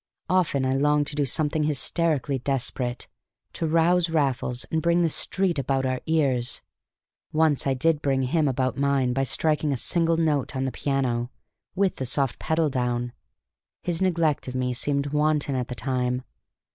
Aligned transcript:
Often 0.31 0.65
I 0.65 0.73
longed 0.77 1.05
to 1.09 1.15
do 1.15 1.25
something 1.25 1.61
hysterically 1.65 2.39
desperate, 2.39 3.07
to 3.53 3.67
rouse 3.67 4.09
Raffles 4.09 4.65
and 4.71 4.81
bring 4.81 5.03
the 5.03 5.09
street 5.09 5.59
about 5.59 5.85
our 5.85 6.01
ears; 6.07 6.63
once 7.31 7.67
I 7.67 7.75
did 7.75 8.01
bring 8.01 8.23
him 8.23 8.47
about 8.47 8.79
mine 8.79 9.13
by 9.13 9.21
striking 9.25 9.71
a 9.71 9.77
single 9.77 10.17
note 10.17 10.55
on 10.55 10.65
the 10.65 10.71
piano, 10.71 11.29
with 11.75 11.97
the 11.97 12.07
soft 12.07 12.39
pedal 12.39 12.67
down. 12.71 13.13
His 13.83 14.01
neglect 14.01 14.47
of 14.47 14.55
me 14.55 14.73
seemed 14.73 15.13
wanton 15.13 15.53
at 15.53 15.67
the 15.67 15.75
time. 15.75 16.23